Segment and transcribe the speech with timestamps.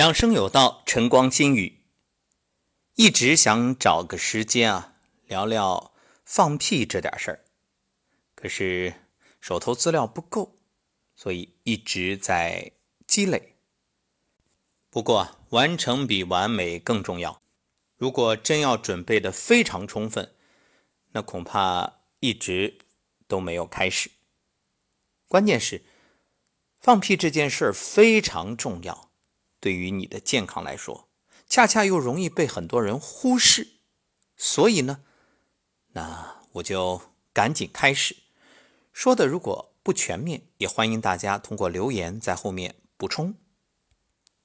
[0.00, 1.84] 养生有道，晨光心语。
[2.94, 4.94] 一直想找个时间啊，
[5.26, 5.92] 聊聊
[6.24, 7.44] 放屁这点事儿，
[8.34, 8.94] 可是
[9.42, 10.56] 手头资料不够，
[11.14, 12.72] 所以一直在
[13.06, 13.56] 积累。
[14.88, 17.42] 不过完成比完美更重要。
[17.98, 20.34] 如果真要准备的非常充分，
[21.12, 22.78] 那恐怕一直
[23.28, 24.10] 都没有开始。
[25.28, 25.84] 关键是
[26.78, 29.09] 放屁这件事儿非常重要。
[29.60, 31.08] 对于你的健康来说，
[31.46, 33.72] 恰恰又容易被很多人忽视，
[34.36, 35.02] 所以呢，
[35.92, 37.02] 那我就
[37.34, 38.16] 赶紧开始
[38.92, 39.26] 说的。
[39.26, 43.34] 如果不全面，也欢迎大家通过留言在后面补充。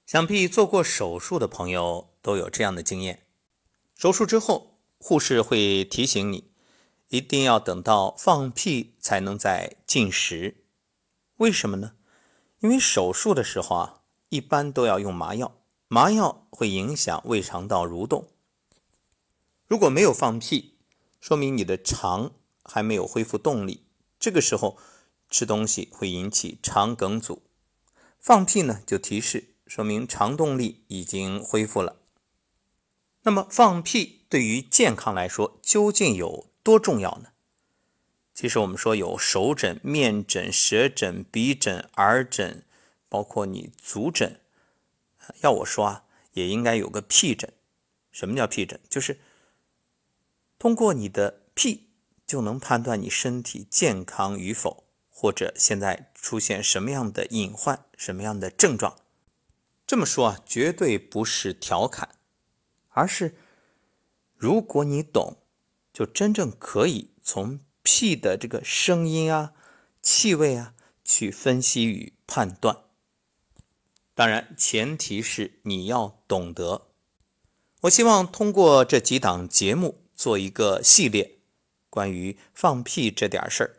[0.06, 3.26] 想必做过手术的朋友都有这样的经验：
[3.96, 6.52] 手术之后，护士会提醒你，
[7.08, 10.66] 一定要等到放屁才能再进食。
[11.38, 11.96] 为什么呢？
[12.60, 14.02] 因为手术的时候啊。
[14.30, 15.56] 一般都要用麻药，
[15.88, 18.28] 麻药会影响胃肠道蠕动。
[19.68, 20.78] 如果没有放屁，
[21.20, 22.32] 说明你的肠
[22.64, 23.86] 还没有恢复动力，
[24.20, 24.78] 这个时候
[25.30, 27.44] 吃东西会引起肠梗阻。
[28.20, 31.98] 放屁呢，就提示说明肠动力已经恢复了。
[33.24, 37.30] 那么放屁对于健康来说究竟有多重要呢？
[38.34, 42.65] 其实我们说有手诊、面诊、舌诊、鼻诊、耳诊。
[43.16, 44.42] 包括你足诊，
[45.40, 47.54] 要我说啊，也应该有个屁诊。
[48.12, 48.78] 什么叫屁诊？
[48.90, 49.22] 就是
[50.60, 51.88] 通过你的屁
[52.28, 58.98] 就能判断你身体健康与否，或者现在出现什么样的隐患、什么样的症状。
[59.88, 62.16] 这么说啊，绝对不是调侃，
[62.90, 63.38] 而是
[64.36, 65.38] 如果你懂，
[65.94, 69.54] 就真正可以从屁的这个声音啊、
[70.02, 72.82] 气味啊去分析与判断。
[74.16, 76.88] 当然，前提是你要懂得。
[77.82, 81.40] 我希望通过这几档节目做一个系列，
[81.90, 83.76] 关于放屁这点事儿。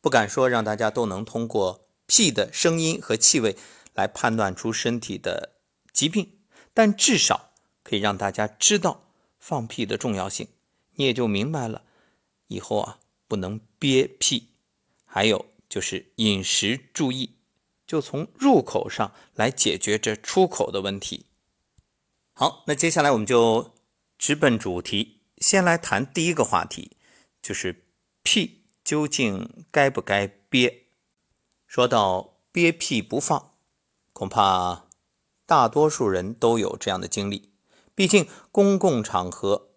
[0.00, 3.54] 不敢说让大家都能通过屁的声音和气味
[3.92, 5.56] 来判断出身体的
[5.92, 6.38] 疾病，
[6.72, 7.50] 但至少
[7.82, 10.48] 可以让大家知道放屁的重要性。
[10.94, 11.82] 你也就明白了，
[12.46, 14.48] 以后啊不能憋屁，
[15.04, 17.36] 还有就是饮食注意。
[17.90, 21.26] 就从入口上来解决这出口的问题。
[22.34, 23.74] 好，那接下来我们就
[24.16, 26.92] 直奔主题，先来谈第一个话题，
[27.42, 27.88] 就是
[28.22, 30.84] 屁究竟该不该憋？
[31.66, 33.54] 说到憋屁不放，
[34.12, 34.86] 恐怕
[35.44, 37.50] 大多数人都有这样的经历。
[37.96, 39.70] 毕竟公共场合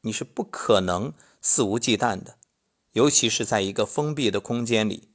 [0.00, 1.12] 你是不可能
[1.42, 2.38] 肆无忌惮的，
[2.92, 5.10] 尤其是在一个封闭的空间里，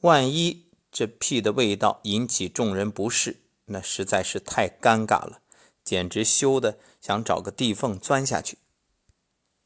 [0.00, 0.64] 万一。
[0.94, 5.40] 这屁的味道引起众人不适，那实在是太尴尬了，
[5.82, 8.58] 简直羞得想找个地缝钻下去。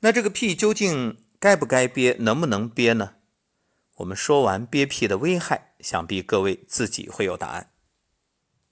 [0.00, 3.16] 那这个屁究竟该不该憋，能不能憋呢？
[3.97, 7.72] 我们说完憋屁的危害，想必各位自己会有答案。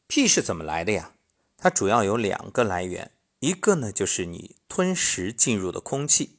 [0.06, 1.12] 屁是怎么来的呀？
[1.58, 6.38] 它主要有两个来源，一个呢就是你吞食进入的空气，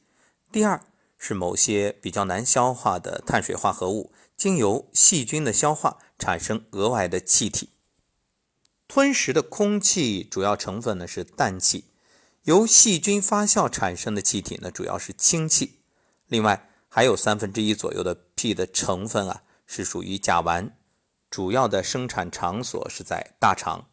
[0.52, 0.84] 第二
[1.16, 4.12] 是某些比较难消化的碳水化合物。
[4.38, 7.72] 经由细菌的消化产生额外的气体。
[8.88, 11.86] 吞食的空气主要成分呢是氮气，
[12.44, 15.80] 由细菌发酵产生的气体呢主要是氢气。
[16.28, 20.72] 另外还有三分之一左右的屁的成分啊是属于甲烷，
[21.30, 23.90] 主要的生产场所是在大肠。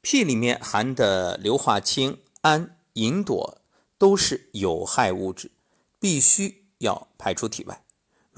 [0.00, 3.58] 屁里面含的硫化氢、氨、吲哚
[3.98, 5.50] 都是有害物质，
[5.98, 7.82] 必须要排出体外。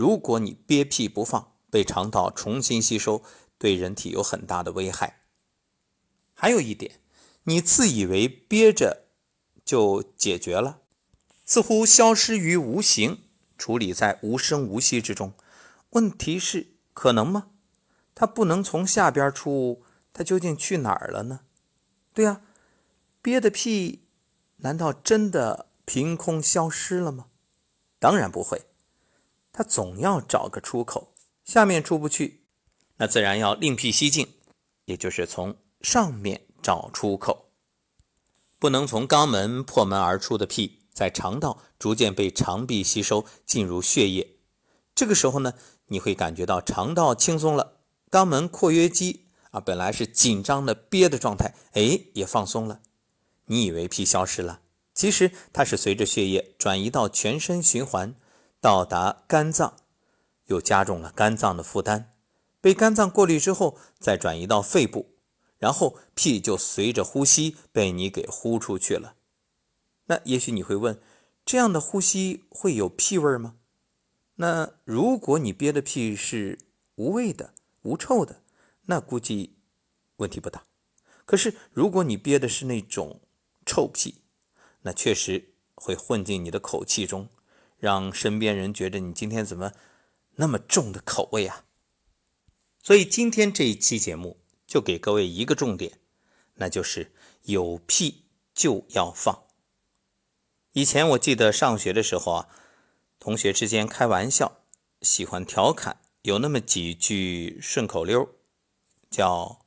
[0.01, 3.23] 如果你憋屁不放，被肠道重新吸收，
[3.59, 5.21] 对人体有很大的危害。
[6.33, 7.03] 还有一点，
[7.43, 9.09] 你自以为憋着
[9.63, 10.81] 就解决了，
[11.45, 13.25] 似乎消失于无形，
[13.59, 15.35] 处理在无声无息之中。
[15.91, 17.49] 问题是，可能吗？
[18.15, 19.83] 它不能从下边出，
[20.15, 21.41] 它究竟去哪儿了呢？
[22.15, 22.41] 对呀，
[23.21, 24.07] 憋的屁
[24.57, 27.27] 难道真的凭空消失了吗？
[27.99, 28.63] 当然不会。
[29.61, 31.13] 他总要找个出口，
[31.45, 32.47] 下面出不去，
[32.97, 34.27] 那自然要另辟蹊径，
[34.87, 37.51] 也就是从上面找出口。
[38.59, 44.39] 不能从肛门破门而出的屁，在肠道逐渐被肠壁吸收进入血液。
[44.95, 45.53] 这个时候呢，
[45.89, 47.81] 你会感觉到肠道轻松了，
[48.11, 52.81] 肛门括约肌啊本来是紧张的憋的状态，哎也放松了。
[53.45, 54.63] 你以为屁消失了，
[54.95, 58.15] 其实它是随着血液转移到全身循环。
[58.61, 59.75] 到达肝脏，
[60.47, 62.13] 又加重了肝脏的负担。
[62.61, 65.15] 被肝脏过滤之后，再转移到肺部，
[65.57, 69.15] 然后屁就随着呼吸被你给呼出去了。
[70.07, 71.01] 那也许你会问，
[71.47, 73.57] 这样的呼吸会有屁味吗？
[74.35, 76.59] 那如果你憋的屁是
[76.97, 78.43] 无味的、无臭的，
[78.83, 79.57] 那估计
[80.17, 80.65] 问题不大。
[81.25, 83.21] 可是如果你憋的是那种
[83.65, 84.17] 臭屁，
[84.83, 87.29] 那确实会混进你的口气中，
[87.81, 89.73] 让身边人觉得你今天怎么
[90.37, 91.65] 那么重的口味啊？
[92.83, 95.99] 所以今天这一期节目就给各位一个重点，
[96.55, 97.13] 那就是
[97.43, 99.45] 有屁就要放。
[100.73, 102.49] 以前我记得上学的时候啊，
[103.19, 104.61] 同学之间开玩笑，
[105.03, 108.29] 喜欢调侃，有那么几句顺口溜，
[109.11, 109.65] 叫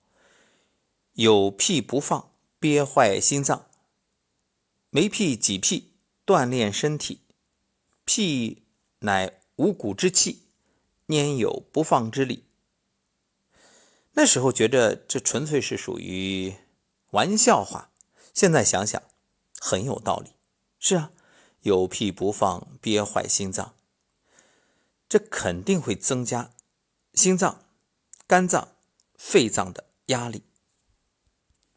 [1.13, 3.67] “有屁不放，憋坏心脏；
[4.89, 5.93] 没屁挤屁，
[6.25, 7.22] 锻炼身体；
[8.05, 8.63] 屁
[8.99, 10.47] 乃五谷之气，
[11.07, 12.45] 焉有不放之理。”
[14.15, 16.55] 那时候觉着这纯粹是属于
[17.11, 17.91] 玩笑话，
[18.33, 19.01] 现在想想
[19.59, 20.33] 很有道理。
[20.79, 21.11] 是啊，
[21.61, 23.75] 有屁不放，憋坏心脏。
[25.09, 26.53] 这肯定会增加
[27.13, 27.65] 心脏、
[28.27, 28.75] 肝脏、
[29.15, 30.43] 肺脏的压力。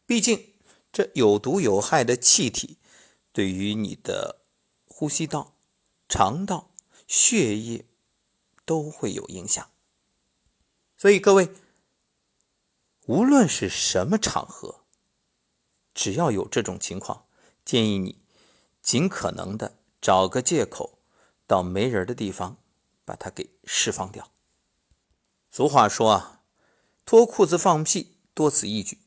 [0.05, 0.53] 毕竟，
[0.91, 2.77] 这有毒有害的气体
[3.31, 4.41] 对于你的
[4.85, 5.56] 呼吸道、
[6.07, 6.71] 肠道、
[7.07, 7.85] 血液
[8.65, 9.69] 都会有影响。
[10.97, 11.49] 所以，各位，
[13.05, 14.83] 无论是什么场合，
[15.93, 17.25] 只要有这种情况，
[17.65, 18.23] 建议你。
[18.79, 20.99] 尽可能的找个借口，
[21.45, 22.55] 到没人的地方
[23.03, 24.31] 把它给释放掉。
[25.51, 26.43] 俗话说啊，
[27.03, 28.99] 脱裤子放屁多此一举。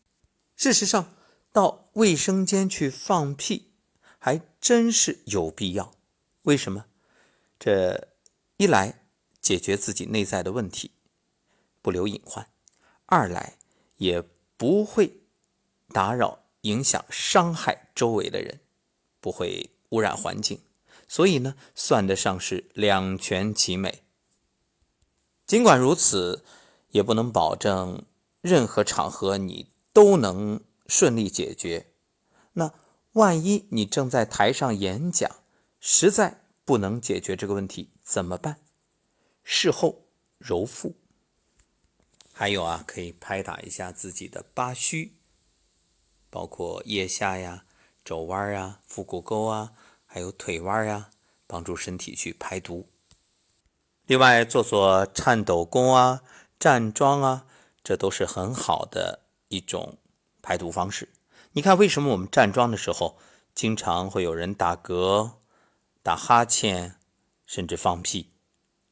[0.55, 1.15] 事实上，
[1.51, 3.73] 到卫生间去放屁
[4.19, 5.95] 还真是有必要。
[6.43, 6.85] 为什么？
[7.61, 8.09] 这
[8.57, 9.05] 一来
[9.41, 10.91] 解决自己内在的问题，
[11.81, 12.47] 不留隐患；
[13.07, 13.57] 二来
[13.99, 14.21] 也
[14.57, 15.21] 不会
[15.93, 18.59] 打扰、影响、伤害周围的人。
[19.23, 20.63] 不会污染环境，
[21.07, 24.03] 所以呢，算得上是两全其美。
[25.47, 26.43] 尽管如此，
[26.89, 28.07] 也不能保证
[28.41, 31.93] 任何场合你都能顺利解决。
[32.55, 32.73] 那
[33.13, 35.31] 万一你正在台上演讲，
[35.79, 36.40] 实在
[36.71, 38.61] 不能解决这个问题，怎么办？
[39.43, 40.07] 事后
[40.39, 40.95] 揉腹，
[42.33, 45.17] 还有啊，可以拍打一下自己的八虚，
[46.31, 47.65] 包括腋下呀。
[48.05, 49.73] 肘弯啊，腹股沟啊，
[50.07, 51.11] 还有腿弯呀，
[51.49, 52.89] 帮助身体去排毒。
[54.07, 56.23] 另外，做做颤抖功啊、
[56.61, 57.47] 站桩啊，
[57.83, 59.99] 这都是很好的一种
[60.41, 61.09] 排毒方式。
[61.51, 63.19] 你看，为什么我们站桩的时候
[63.57, 65.33] 经常会有人打嗝、
[66.03, 66.97] 打哈欠，
[67.47, 68.33] 甚至放屁，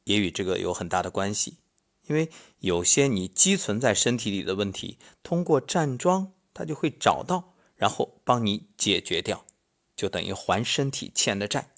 [0.03, 1.57] 也与这个有很大的关系。
[2.03, 2.29] 因为
[2.59, 7.55] 有些你积存在身体里的问题，通过站桩，它就会找到。
[7.75, 9.45] 然后帮你解决掉，
[9.95, 11.71] 就等于还身体欠的债。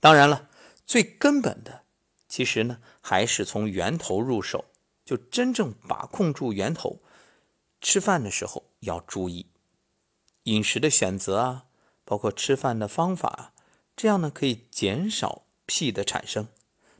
[0.00, 0.48] 当然了，
[0.86, 1.84] 最根本的，
[2.26, 4.64] 其实呢，还是从源头入手，
[5.04, 7.02] 就真正把控住源头。
[7.82, 9.48] 吃饭的时候要注意
[10.44, 11.66] 饮食的选择啊，
[12.06, 13.52] 包括吃饭的方法，
[13.96, 16.48] 这样呢可以减少屁的产生。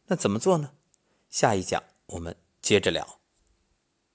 [0.07, 0.73] 那怎么做呢？
[1.31, 3.21] 下一讲我们接着聊。